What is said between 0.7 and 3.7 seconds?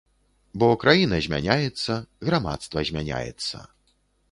краіна змяняецца, грамадства змяняецца.